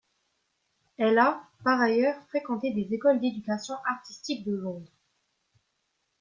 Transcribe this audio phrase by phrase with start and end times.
[0.97, 4.89] Elle a, par ailleurs, fréquenté des écoles d'éducation artistique de Londres.